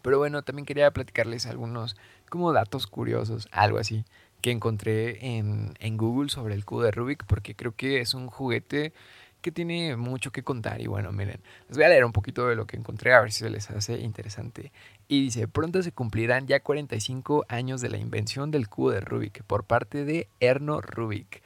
[0.00, 1.96] Pero bueno, también quería platicarles algunos
[2.30, 4.04] como datos curiosos, algo así
[4.44, 8.26] que encontré en, en, Google sobre el cubo de Rubik, porque creo que es un
[8.26, 8.92] juguete
[9.40, 10.82] que tiene mucho que contar.
[10.82, 13.32] Y bueno, miren, les voy a leer un poquito de lo que encontré, a ver
[13.32, 14.70] si se les hace interesante.
[15.08, 19.44] Y dice, pronto se cumplirán ya 45 años de la invención del cubo de Rubik
[19.44, 21.42] por parte de Erno Rubik.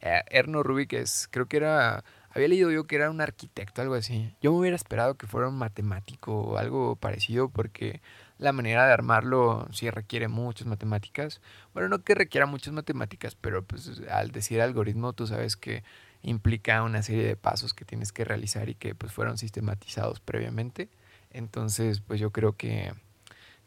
[0.00, 3.94] Eh, Erno Rubik es, creo que era, había leído yo que era un arquitecto, algo
[3.94, 4.34] así.
[4.42, 8.00] Yo me hubiera esperado que fuera un matemático o algo parecido porque
[8.42, 11.40] la manera de armarlo sí requiere muchas matemáticas.
[11.74, 15.84] Bueno, no que requiera muchas matemáticas, pero pues al decir algoritmo tú sabes que
[16.22, 20.88] implica una serie de pasos que tienes que realizar y que pues fueron sistematizados previamente.
[21.30, 22.92] Entonces, pues yo creo que,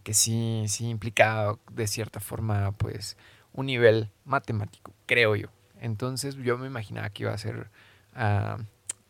[0.03, 3.17] que sí, sí implica de cierta forma pues
[3.53, 5.47] un nivel matemático, creo yo.
[5.79, 7.69] Entonces yo me imaginaba que iba a ser
[8.15, 8.61] uh,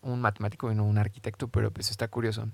[0.04, 2.49] un matemático y no un arquitecto, pero pues está curioso.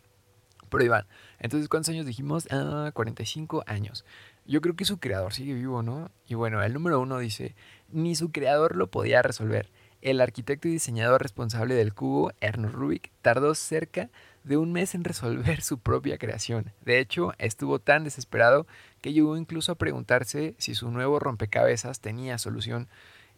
[0.72, 1.06] Pero Iván,
[1.40, 2.48] entonces, ¿cuántos años dijimos?
[2.50, 4.06] Ah, 45 años.
[4.46, 6.10] Yo creo que su creador sigue vivo, ¿no?
[6.28, 7.56] Y bueno, el número uno dice,
[7.90, 9.70] ni su creador lo podía resolver.
[10.02, 14.10] El arquitecto y diseñador responsable del cubo, Ernest Rubik, tardó cerca
[14.46, 16.72] de un mes en resolver su propia creación.
[16.86, 18.66] De hecho, estuvo tan desesperado
[19.02, 22.88] que llegó incluso a preguntarse si su nuevo rompecabezas tenía solución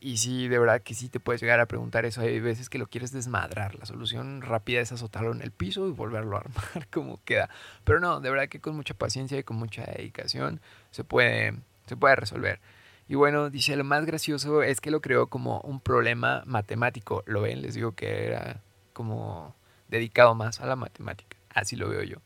[0.04, 2.20] y sí, de verdad que sí te puedes llegar a preguntar eso.
[2.20, 3.76] Hay veces que lo quieres desmadrar.
[3.76, 7.50] La solución rápida es azotarlo en el piso y volverlo a armar como queda.
[7.86, 10.60] Pero no, de verdad que con mucha paciencia y con mucha dedicación
[10.92, 11.54] se puede,
[11.86, 12.60] se puede resolver.
[13.08, 17.24] Y bueno, dice, lo más gracioso es que lo creó como un problema matemático.
[17.26, 17.62] ¿Lo ven?
[17.62, 18.60] Les digo que era
[18.92, 19.56] como
[19.88, 21.38] dedicado más a la matemática.
[21.54, 22.18] Así lo veo yo.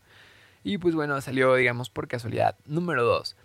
[0.63, 2.55] Y pues bueno, salió, digamos, por casualidad.
[2.65, 3.35] Número dos.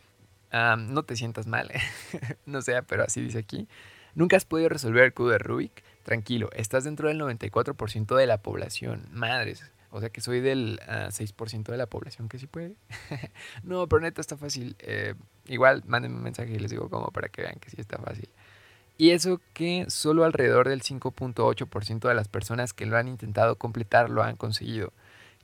[0.53, 1.71] no te sientas mal.
[2.47, 3.69] no sé, pero así dice aquí.
[4.15, 5.83] ¿Nunca has podido resolver el cubo de Rubik?
[6.03, 9.07] Tranquilo, estás dentro del 94% de la población.
[9.13, 12.75] Madres, o sea que soy del 6% ah, de la población que sí puede.
[13.63, 14.77] no, pero neta está fácil.
[14.81, 15.15] Eh,
[15.47, 18.29] igual mándenme un mensaje y les digo cómo para que vean que sí está fácil.
[18.99, 24.11] Y eso que solo alrededor del 5.8% de las personas que lo han intentado completar
[24.11, 24.93] lo han conseguido.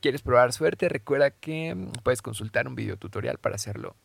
[0.00, 0.88] ¿Quieres probar suerte?
[0.88, 3.96] Recuerda que mm, puedes consultar un video tutorial para hacerlo.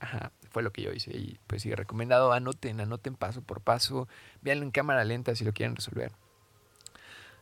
[0.00, 1.16] Ajá, fue lo que yo hice.
[1.16, 4.08] Y pues sí, recomendado, anoten, anoten paso por paso,
[4.42, 6.12] véanlo en cámara lenta si lo quieren resolver.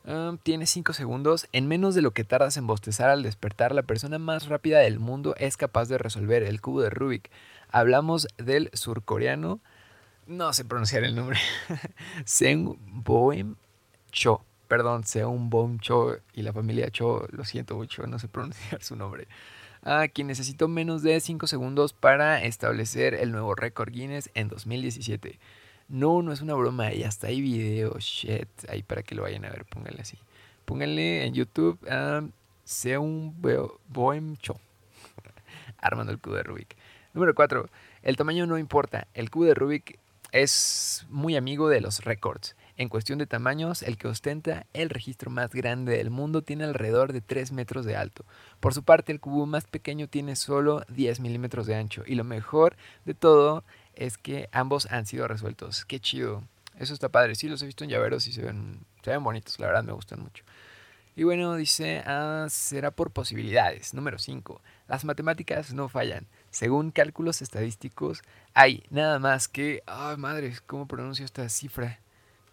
[0.04, 1.48] Um, tiene 5 segundos.
[1.52, 5.00] En menos de lo que tardas en bostezar al despertar, la persona más rápida del
[5.00, 7.30] mundo es capaz de resolver el cubo de Rubik.
[7.70, 9.60] Hablamos del surcoreano,
[10.26, 11.38] no sé pronunciar el nombre,
[12.24, 13.56] Seung Boem
[14.12, 14.44] Cho.
[14.68, 18.94] Perdón, Seung Boem Cho y la familia Cho, lo siento mucho, no sé pronunciar su
[18.94, 19.26] nombre
[19.86, 25.38] a quien necesitó menos de 5 segundos para establecer el nuevo récord Guinness en 2017.
[25.88, 29.44] No, no es una broma, y hasta hay video, shit, ahí para que lo vayan
[29.44, 30.18] a ver, pónganle así.
[30.64, 32.24] Pónganle en YouTube a
[32.64, 33.32] Seun
[33.86, 34.56] Boem Cho,
[35.78, 36.76] armando el cubo de Rubik.
[37.14, 37.70] Número 4.
[38.02, 39.06] El tamaño no importa.
[39.14, 40.00] El cubo de Rubik
[40.32, 42.56] es muy amigo de los récords.
[42.78, 47.14] En cuestión de tamaños, el que ostenta el registro más grande del mundo tiene alrededor
[47.14, 48.26] de 3 metros de alto.
[48.60, 52.02] Por su parte, el cubo más pequeño tiene solo 10 milímetros de ancho.
[52.06, 55.86] Y lo mejor de todo es que ambos han sido resueltos.
[55.86, 56.44] Qué chido.
[56.78, 57.34] Eso está padre.
[57.34, 59.58] Sí, los he visto en llaveros y se ven, se ven bonitos.
[59.58, 60.44] La verdad me gustan mucho.
[61.18, 63.94] Y bueno, dice, ah, será por posibilidades.
[63.94, 64.60] Número 5.
[64.86, 66.26] Las matemáticas no fallan.
[66.50, 69.82] Según cálculos estadísticos, hay nada más que...
[69.86, 70.52] ¡Ay, madre!
[70.66, 72.00] ¿Cómo pronuncio esta cifra?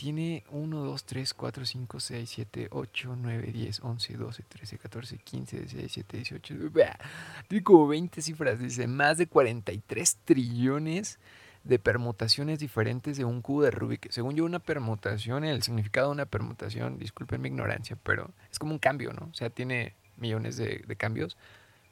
[0.03, 5.17] Tiene 1, 2, 3, 4, 5, 6, 7, 8, 9, 10, 11, 12, 13, 14,
[5.17, 6.55] 15, 16, 17, 18.
[7.47, 8.59] Tiene como 20 cifras.
[8.59, 11.19] Dice, más de 43 trillones
[11.63, 14.11] de permutaciones diferentes de un cubo de Rubik.
[14.11, 18.73] Según yo, una permutación, el significado de una permutación, disculpen mi ignorancia, pero es como
[18.73, 19.29] un cambio, ¿no?
[19.31, 21.37] O sea, tiene millones de, de cambios.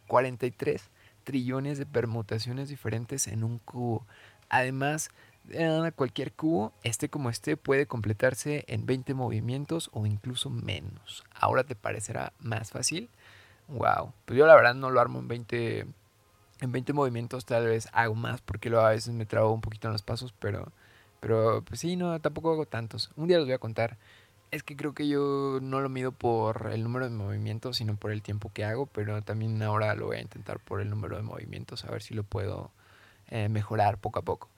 [0.08, 0.90] 43
[1.24, 4.06] trillones de permutaciones diferentes en un cubo.
[4.50, 5.12] Además,
[5.96, 11.24] cualquier cubo, este como este, puede completarse en 20 movimientos o incluso menos.
[11.34, 13.10] ¿Ahora te parecerá más fácil?
[13.68, 14.14] Wow.
[14.26, 15.88] Pues yo la verdad no lo armo en 20
[16.62, 19.88] en 20 movimientos tal vez hago más porque luego a veces me trago un poquito
[19.88, 20.72] en los pasos, pero,
[21.20, 23.12] pero pues sí, no, tampoco hago tantos.
[23.16, 23.98] Un día los voy a contar.
[24.52, 28.12] Es que creo que yo no lo mido por el número de movimientos, sino por
[28.12, 31.24] el tiempo que hago, pero también ahora lo voy a intentar por el número de
[31.24, 32.70] movimientos, a ver si lo puedo
[33.30, 34.50] eh, mejorar poco a poco.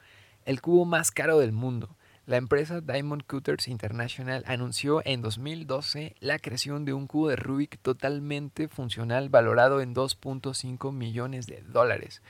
[0.45, 1.95] El cubo más caro del mundo.
[2.25, 7.79] La empresa Diamond Cutters International anunció en 2012 la creación de un cubo de Rubik
[7.79, 12.21] totalmente funcional valorado en 2.5 millones de dólares,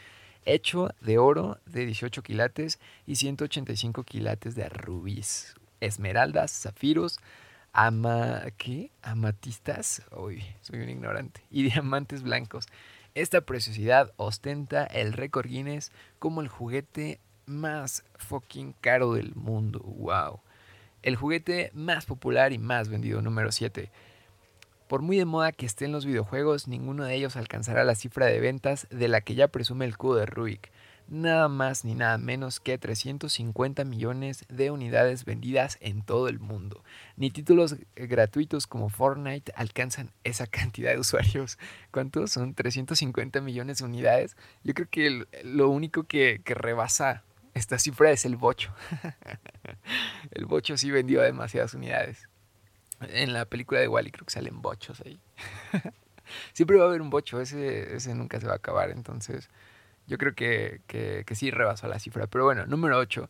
[0.45, 7.19] hecho de oro de 18 quilates y 185 quilates de rubíes, esmeraldas, zafiros,
[7.71, 8.43] ama
[9.01, 12.67] amatistas, uy, soy un ignorante, y diamantes blancos.
[13.15, 19.79] Esta preciosidad ostenta el récord Guinness como el juguete más fucking caro del mundo.
[19.79, 20.41] Wow.
[21.01, 23.91] El juguete más popular y más vendido, número 7.
[24.87, 28.39] Por muy de moda que estén los videojuegos, ninguno de ellos alcanzará la cifra de
[28.39, 30.71] ventas de la que ya presume el cubo de Rubik.
[31.09, 36.83] Nada más ni nada menos que 350 millones de unidades vendidas en todo el mundo.
[37.17, 41.57] Ni títulos gratuitos como Fortnite alcanzan esa cantidad de usuarios.
[41.91, 42.31] ¿Cuántos?
[42.31, 44.37] Son 350 millones de unidades.
[44.63, 47.23] Yo creo que lo único que, que rebasa
[47.53, 48.73] esta cifra es el bocho.
[50.31, 52.27] el bocho sí vendió demasiadas unidades.
[53.01, 55.19] En la película de Wally creo que salen bochos ahí.
[56.53, 58.91] Siempre va a haber un bocho, ese, nunca se va a acabar.
[58.91, 59.49] Entonces,
[60.07, 62.27] yo creo que sí rebasó la cifra.
[62.27, 63.29] Pero bueno, número 8.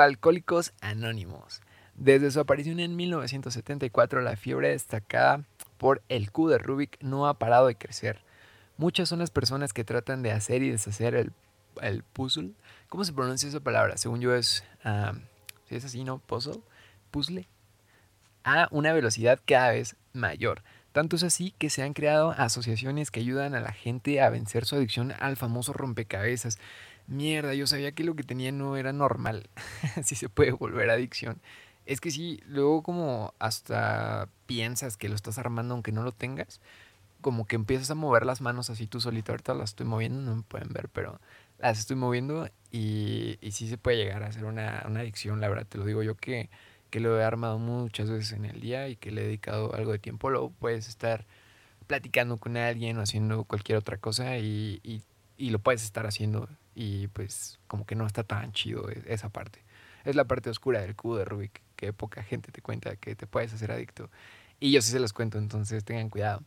[0.00, 1.60] Alcohólicos Anónimos.
[1.94, 5.44] Desde su aparición en 1974, la fiebre destacada
[5.76, 8.20] por el Q de Rubik no ha parado de crecer.
[8.76, 11.32] Muchas son las personas que tratan de hacer y deshacer el,
[11.80, 12.52] el puzzle
[12.92, 13.96] ¿Cómo se pronuncia esa palabra?
[13.96, 14.62] Según yo es,
[15.66, 16.18] si es así, ¿no?
[16.18, 16.60] Puzzle,
[17.10, 17.48] puzzle,
[18.44, 20.62] a una velocidad cada vez mayor.
[20.92, 24.66] Tanto es así que se han creado asociaciones que ayudan a la gente a vencer
[24.66, 26.58] su adicción al famoso rompecabezas.
[27.06, 29.48] Mierda, yo sabía que lo que tenía no era normal.
[30.04, 31.40] si se puede volver adicción.
[31.86, 36.60] Es que sí, luego como hasta piensas que lo estás armando aunque no lo tengas,
[37.22, 39.32] como que empiezas a mover las manos así tú solito.
[39.32, 41.18] Ahorita las estoy moviendo, no me pueden ver, pero
[41.62, 45.48] las estoy moviendo y, y sí se puede llegar a ser una, una, adicción, la
[45.48, 46.50] verdad, te lo digo yo que,
[46.90, 49.92] que lo he armado muchas veces en el día y que le he dedicado algo
[49.92, 51.24] de tiempo, luego puedes estar
[51.86, 55.02] platicando con alguien o haciendo cualquier otra cosa y, y,
[55.36, 59.28] y lo puedes estar haciendo y pues como que no está tan chido e, esa
[59.28, 59.60] parte.
[60.04, 63.26] Es la parte oscura del cubo de Rubik, que poca gente te cuenta que te
[63.26, 64.10] puedes hacer adicto.
[64.58, 66.42] Y yo sí se los cuento, entonces tengan cuidado.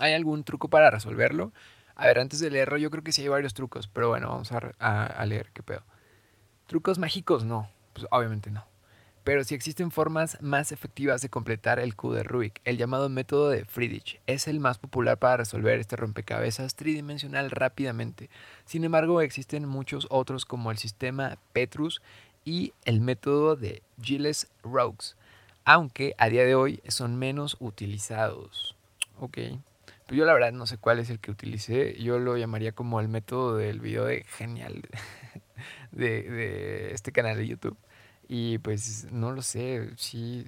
[0.00, 1.52] ¿Hay algún truco para resolverlo?
[2.02, 4.50] A ver, antes de leerlo, yo creo que sí hay varios trucos, pero bueno, vamos
[4.50, 5.84] a, leer qué pedo.
[6.66, 7.44] ¿Trucos mágicos?
[7.44, 8.64] No, pues obviamente no.
[9.22, 12.60] Pero sí existen formas más efectivas de completar el cubo de Rubik.
[12.64, 18.30] El llamado método de Friedrich es el más popular para resolver este rompecabezas tridimensional rápidamente.
[18.64, 22.02] Sin embargo, existen muchos otros como el sistema Petrus
[22.44, 25.14] y el método de Gilles Rogues,
[25.64, 28.74] aunque a día de hoy son menos utilizados.
[29.20, 29.38] Ok.
[30.06, 32.00] Pues yo la verdad no sé cuál es el que utilicé.
[32.02, 34.82] Yo lo llamaría como el método del video de genial
[35.92, 37.76] de, de este canal de YouTube.
[38.28, 40.46] Y pues no lo sé, sí,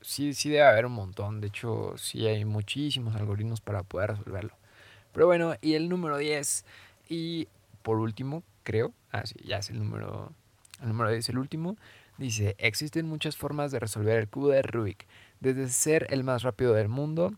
[0.00, 1.40] sí, sí debe haber un montón.
[1.40, 4.54] De hecho, sí hay muchísimos algoritmos para poder resolverlo.
[5.12, 6.64] Pero bueno, y el número 10.
[7.08, 7.48] Y
[7.82, 10.32] por último, creo, ah, sí, ya es el número,
[10.80, 11.76] el número 10, el último.
[12.18, 15.06] Dice, existen muchas formas de resolver el cubo de Rubik.
[15.40, 17.34] Desde ser el más rápido del mundo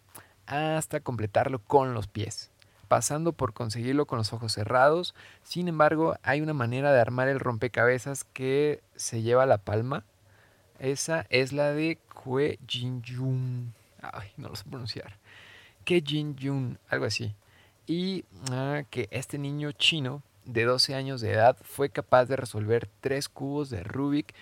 [0.46, 2.50] hasta completarlo con los pies.
[2.88, 5.14] pasando por conseguirlo con los ojos cerrados.
[5.42, 10.04] Sin embargo, hay una manera de armar el rompecabezas que se lleva la palma.
[10.78, 13.72] Esa es la de Kue Jin Jun.
[14.00, 15.16] Ay, no lo sé pronunciar.
[15.84, 17.34] Ke Jin Jun, algo así.
[17.86, 22.88] Y ah, que este niño chino de 12 años de edad fue capaz de resolver
[23.00, 24.34] tres cubos de Rubik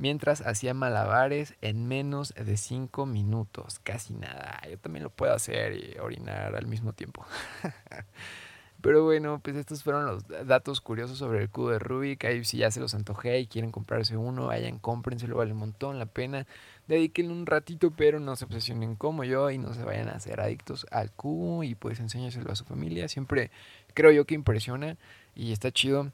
[0.00, 3.78] mientras hacía malabares en menos de 5 minutos.
[3.80, 4.60] Casi nada.
[4.68, 7.24] Yo también lo puedo hacer y orinar al mismo tiempo.
[8.80, 12.24] Pero bueno, pues estos fueron los datos curiosos sobre el cubo de Rubik.
[12.24, 15.98] Ahí si ya se los antojé y quieren comprarse uno, vayan, cómprenselo, vale un montón
[15.98, 16.46] la pena.
[16.88, 20.40] Dedíquenle un ratito, pero no se obsesionen como yo y no se vayan a hacer
[20.40, 23.06] adictos al cubo y pues enséñaselo a su familia.
[23.08, 23.50] Siempre
[23.92, 24.96] creo yo que impresiona
[25.34, 26.10] y está chido.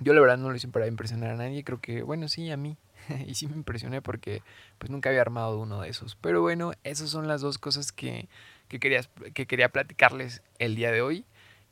[0.00, 2.56] Yo la verdad no lo hice para impresionar a nadie, creo que, bueno, sí, a
[2.56, 2.76] mí.
[3.26, 4.42] y sí me impresioné porque
[4.78, 6.16] pues nunca había armado uno de esos.
[6.16, 8.28] Pero bueno, esas son las dos cosas que,
[8.68, 9.02] que, quería,
[9.34, 11.24] que quería platicarles el día de hoy.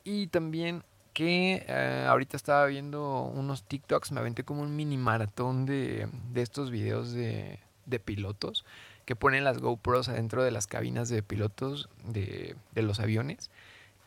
[0.04, 5.66] Y también que eh, ahorita estaba viendo unos TikToks, me aventé como un mini maratón
[5.66, 8.64] de, de estos videos de, de, pilotos
[9.04, 13.50] que ponen las GoPros adentro de las cabinas de pilotos de, de los aviones.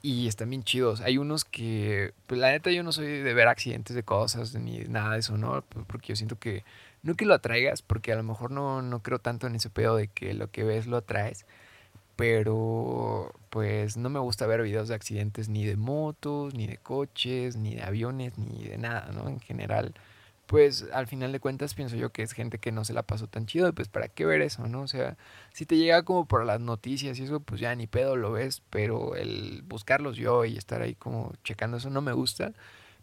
[0.02, 1.02] Y están bien chidos.
[1.02, 4.80] Hay unos que, pues la neta yo no soy de ver accidentes de cosas ni
[4.82, 5.64] nada de eso, ¿no?
[5.88, 6.64] Porque yo siento que
[7.06, 9.96] no que lo atraigas, porque a lo mejor no, no creo tanto en ese pedo
[9.96, 11.46] de que lo que ves lo atraes,
[12.16, 17.58] pero pues no me gusta ver videos de accidentes ni de motos, ni de coches,
[17.58, 19.30] ni de aviones, ni de nada, ¿no?
[19.30, 19.94] En general,
[20.48, 23.28] pues al final de cuentas pienso yo que es gente que no se la pasó
[23.28, 24.82] tan chido, pues para qué ver eso, ¿no?
[24.82, 25.18] O sea,
[25.54, 28.64] si te llega como por las noticias y eso, pues ya ni pedo lo ves,
[28.72, 32.54] pero el buscarlos yo y estar ahí como checando eso no me gusta.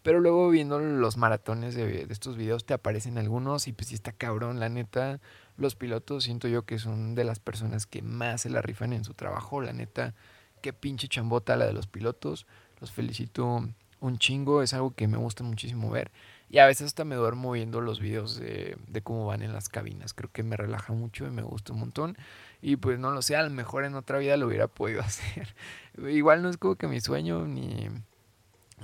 [0.03, 4.13] Pero luego viendo los maratones de, estos videos te aparecen algunos y pues sí está
[4.13, 5.21] cabrón, la neta.
[5.57, 9.05] Los pilotos siento yo que son de las personas que más se la rifan en
[9.05, 10.15] su trabajo, la neta.
[10.61, 12.47] Qué pinche chambota la de los pilotos.
[12.81, 13.69] Los felicito
[14.01, 16.11] un chingo, es algo que me gusta muchísimo ver.
[16.51, 19.69] Y a veces hasta me duermo viendo los videos de, de cómo van en las
[19.69, 20.13] cabinas.
[20.13, 22.19] Creo que me relaja mucho y me gusta un montón.
[22.61, 25.55] Y pues no lo sé, a lo mejor en otra vida lo hubiera podido hacer.
[25.97, 27.89] Igual no es como que mi sueño ni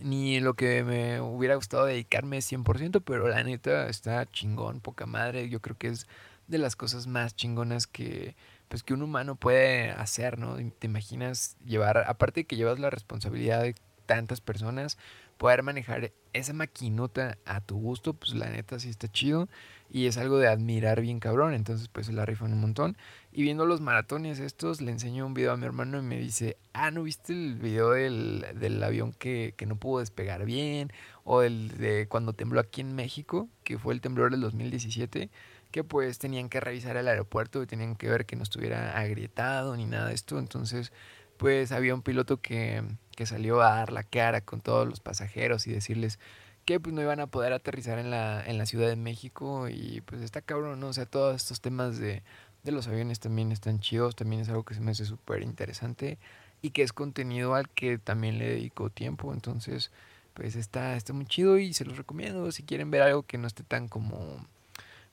[0.03, 5.49] ni lo que me hubiera gustado dedicarme 100%, pero la neta está chingón, poca madre.
[5.49, 6.07] Yo creo que es
[6.47, 8.35] de las cosas más chingonas que
[8.69, 10.57] pues que un humano puede hacer, ¿no?
[10.79, 13.75] Te imaginas llevar, aparte de que llevas la responsabilidad de
[14.07, 14.99] tantas personas,
[15.39, 19.49] poder manejar esa maquinota a tu gusto, pues la neta sí está chido
[19.91, 22.97] y es algo de admirar bien cabrón, entonces pues se la rifan un montón.
[23.33, 26.59] Y viendo los maratones estos, le enseño un video a mi hermano y me dice,
[26.75, 30.93] ah, ¿no viste el video del, del avión que, que, no pudo despegar bien?
[31.25, 35.31] O el de cuando tembló aquí en México, que fue el temblor del 2017,
[35.71, 39.77] que pues tenían que revisar el aeropuerto y tenían que ver que no estuviera agrietado
[39.77, 40.93] ni nada de esto, entonces
[41.37, 42.83] pues había un piloto que,
[43.19, 46.21] que salió a dar la cara con todos los pasajeros y decirles
[46.65, 50.03] que pues no iban a poder aterrizar en la, en la Ciudad de México y
[50.03, 50.87] pues está cabrón, ¿no?
[50.87, 52.23] O sea, todos estos temas de,
[52.63, 56.17] de los aviones también están chidos, también es algo que se me hace súper interesante
[56.63, 59.91] y que es contenido al que también le dedico tiempo, entonces
[60.35, 62.53] pues está, está muy chido y se los recomiendo.
[62.53, 64.47] Si quieren ver algo que no esté tan como,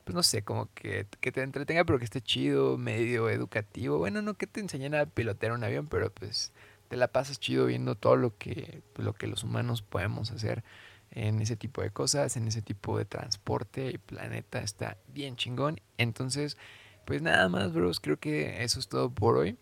[0.04, 4.22] pues no sé, como que, que te entretenga pero que esté chido, medio educativo, bueno,
[4.22, 6.52] no que te enseñen a pilotear un avión, pero pues
[6.88, 10.64] te la pasas chido viendo todo lo que, lo que los humanos podemos hacer
[11.10, 15.80] en ese tipo de cosas, en ese tipo de transporte y planeta está bien chingón.
[15.98, 16.56] Entonces,
[17.04, 19.56] pues nada más, bros, creo que eso es todo por hoy.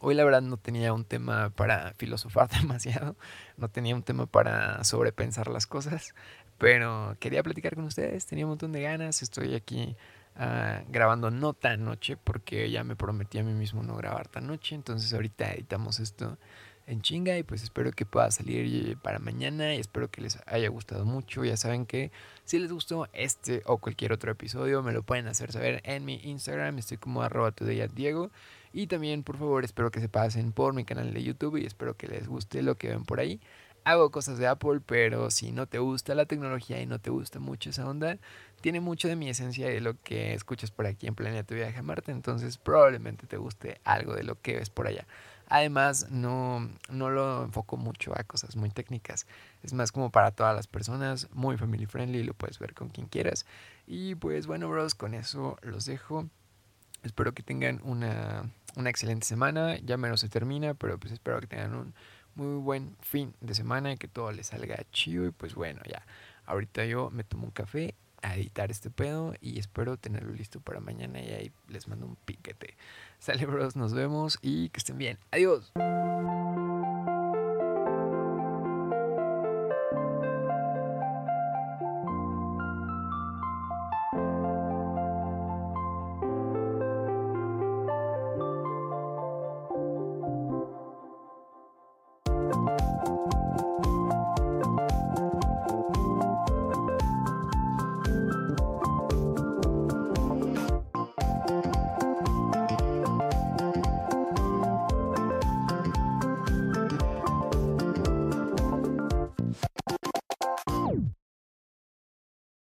[0.00, 3.16] Hoy la verdad no tenía un tema para filosofar demasiado,
[3.56, 6.14] no tenía un tema para sobrepensar las cosas,
[6.58, 9.96] pero quería platicar con ustedes, tenía un montón de ganas, estoy aquí
[10.36, 14.46] uh, grabando no tan noche porque ya me prometí a mí mismo no grabar tan
[14.46, 16.38] noche, entonces ahorita editamos esto
[16.86, 20.68] en chinga y pues espero que pueda salir para mañana y espero que les haya
[20.68, 21.44] gustado mucho.
[21.44, 22.10] Ya saben que
[22.44, 26.16] si les gustó este o cualquier otro episodio me lo pueden hacer saber en mi
[26.24, 27.54] Instagram, estoy como arroba
[27.94, 28.30] Diego.
[28.72, 31.96] Y también por favor espero que se pasen por mi canal de YouTube y espero
[31.96, 33.40] que les guste lo que ven por ahí.
[33.84, 37.40] Hago cosas de Apple, pero si no te gusta la tecnología y no te gusta
[37.40, 38.18] mucho esa onda,
[38.62, 41.82] tiene mucho de mi esencia de lo que escuchas por aquí en Planeta Viaje a
[41.82, 45.06] Marte, entonces probablemente te guste algo de lo que ves por allá.
[45.48, 49.26] Además, no, no lo enfoco mucho a cosas muy técnicas.
[49.62, 53.06] Es más como para todas las personas, muy family friendly, lo puedes ver con quien
[53.06, 53.44] quieras.
[53.86, 56.26] Y pues bueno, bros, con eso los dejo.
[57.02, 59.76] Espero que tengan una, una excelente semana.
[59.80, 61.94] Ya menos se termina, pero pues espero que tengan un
[62.34, 65.26] muy buen fin de semana y que todo les salga chido.
[65.26, 66.06] Y pues bueno, ya.
[66.46, 70.80] Ahorita yo me tomo un café a editar este pedo y espero tenerlo listo para
[70.80, 72.76] mañana y ahí les mando un piquete.
[73.18, 75.18] Sale, bros, nos vemos y que estén bien.
[75.30, 75.72] Adiós.